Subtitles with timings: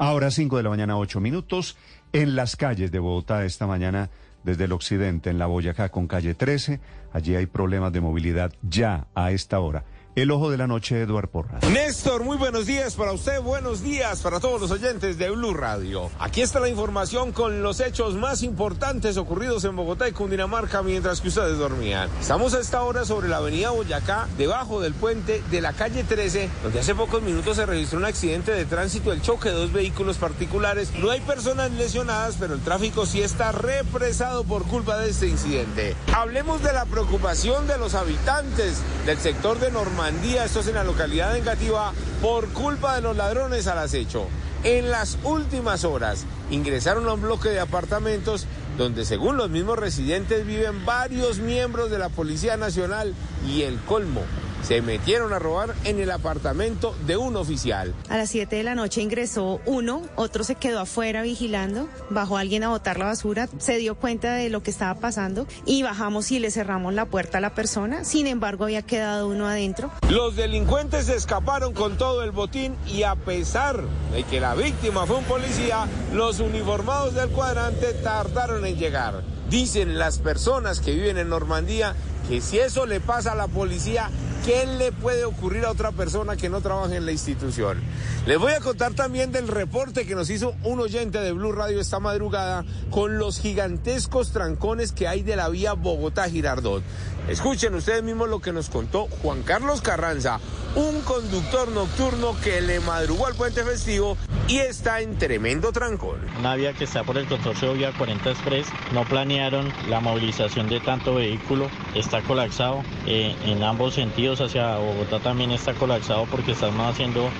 [0.00, 1.76] Ahora 5 de la mañana, 8 minutos.
[2.12, 4.10] En las calles de Bogotá esta mañana,
[4.44, 6.78] desde el occidente, en la Boyacá con calle 13,
[7.12, 9.84] allí hay problemas de movilidad ya a esta hora.
[10.22, 11.62] El ojo de la noche, Eduard Porras.
[11.70, 16.10] Néstor, muy buenos días para usted, buenos días para todos los oyentes de Blue Radio.
[16.18, 21.20] Aquí está la información con los hechos más importantes ocurridos en Bogotá y Cundinamarca mientras
[21.20, 22.10] que ustedes dormían.
[22.20, 26.50] Estamos a esta hora sobre la avenida Boyacá, debajo del puente de la calle 13,
[26.64, 30.16] donde hace pocos minutos se registró un accidente de tránsito, el choque de dos vehículos
[30.16, 30.90] particulares.
[30.98, 35.94] No hay personas lesionadas, pero el tráfico sí está represado por culpa de este incidente.
[36.12, 40.74] Hablemos de la preocupación de los habitantes del sector de Normandía día, esto es en
[40.74, 44.26] la localidad de Engativá, por culpa de los ladrones al acecho.
[44.64, 50.46] En las últimas horas ingresaron a un bloque de apartamentos donde según los mismos residentes
[50.46, 53.14] viven varios miembros de la Policía Nacional
[53.46, 54.22] y el colmo
[54.62, 57.94] se metieron a robar en el apartamento de un oficial.
[58.08, 62.64] A las 7 de la noche ingresó uno, otro se quedó afuera vigilando, bajó alguien
[62.64, 66.38] a botar la basura, se dio cuenta de lo que estaba pasando y bajamos y
[66.38, 69.90] le cerramos la puerta a la persona, sin embargo había quedado uno adentro.
[70.10, 75.16] Los delincuentes escaparon con todo el botín y a pesar de que la víctima fue
[75.16, 79.22] un policía, los uniformados del cuadrante tardaron en llegar.
[79.48, 81.94] Dicen las personas que viven en Normandía
[82.28, 84.10] que si eso le pasa a la policía,
[84.44, 87.80] ¿qué le puede ocurrir a otra persona que no trabaje en la institución?
[88.26, 91.80] Les voy a contar también del reporte que nos hizo un oyente de Blue Radio
[91.80, 96.82] esta madrugada con los gigantescos trancones que hay de la vía Bogotá-Girardot.
[97.28, 100.40] Escuchen ustedes mismos lo que nos contó Juan Carlos Carranza,
[100.74, 104.16] un conductor nocturno que le madrugó al puente festivo
[104.46, 106.20] y está en tremendo trancón.
[106.38, 110.80] Una vía que está por el consorcio Vía 40 Express, no planearon la movilización de
[110.80, 116.86] tanto vehículo, está colapsado eh, en ambos sentidos, hacia Bogotá también está colapsado porque estamos
[116.86, 117.30] haciendo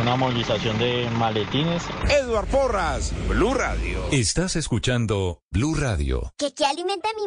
[0.00, 1.82] una movilización de maletines.
[2.08, 4.04] Eduard Porras, Blue Radio.
[4.10, 6.32] Estás escuchando Blue Radio.
[6.38, 7.26] ¿Qué, qué alimenta mi